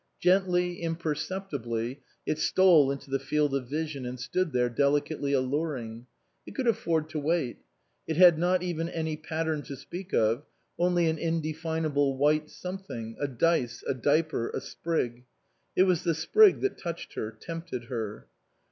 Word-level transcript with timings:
Gently, 0.19 0.81
imperceptibly, 0.81 2.01
it 2.25 2.39
stole 2.39 2.89
into 2.89 3.11
the 3.11 3.19
field 3.19 3.53
of 3.53 3.69
vision 3.69 4.03
and 4.03 4.19
stood 4.19 4.51
there, 4.51 4.67
delicately 4.67 5.31
alluring. 5.31 6.07
It 6.47 6.55
could 6.55 6.65
afford 6.65 7.07
to 7.09 7.19
wait. 7.19 7.59
It 8.07 8.17
had 8.17 8.39
not 8.39 8.63
even 8.63 8.89
any 8.89 9.15
pattern 9.15 9.61
to 9.61 9.75
speak 9.75 10.11
of, 10.11 10.41
only 10.79 11.07
an 11.07 11.19
indefinable 11.19 12.17
white 12.17 12.49
something, 12.49 13.15
a 13.19 13.27
dice, 13.27 13.83
a 13.85 13.93
diaper, 13.93 14.49
a 14.55 14.59
sprig. 14.59 15.23
It 15.75 15.83
was 15.83 16.01
the 16.03 16.15
sprig 16.15 16.61
that 16.61 16.79
touched 16.79 17.13
her, 17.13 17.29
tempted 17.29 17.83
her. 17.83 18.25